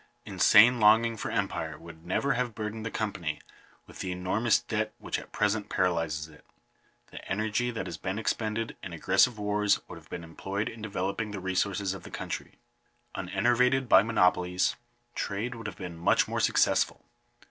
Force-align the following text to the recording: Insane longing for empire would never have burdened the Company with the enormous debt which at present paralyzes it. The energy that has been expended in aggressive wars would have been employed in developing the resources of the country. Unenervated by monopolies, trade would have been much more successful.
Insane 0.25 0.79
longing 0.79 1.15
for 1.15 1.29
empire 1.29 1.77
would 1.77 2.03
never 2.03 2.33
have 2.33 2.55
burdened 2.55 2.83
the 2.83 2.89
Company 2.89 3.39
with 3.85 3.99
the 3.99 4.11
enormous 4.11 4.57
debt 4.59 4.95
which 4.97 5.19
at 5.19 5.31
present 5.31 5.69
paralyzes 5.69 6.27
it. 6.27 6.43
The 7.11 7.23
energy 7.29 7.69
that 7.69 7.85
has 7.85 7.97
been 7.97 8.17
expended 8.17 8.75
in 8.81 8.93
aggressive 8.93 9.37
wars 9.37 9.79
would 9.87 9.97
have 9.99 10.09
been 10.09 10.23
employed 10.23 10.69
in 10.69 10.81
developing 10.81 11.29
the 11.29 11.39
resources 11.39 11.93
of 11.93 12.01
the 12.01 12.09
country. 12.09 12.57
Unenervated 13.13 13.87
by 13.87 14.01
monopolies, 14.01 14.75
trade 15.13 15.53
would 15.53 15.67
have 15.67 15.77
been 15.77 15.99
much 15.99 16.27
more 16.27 16.39
successful. 16.39 17.05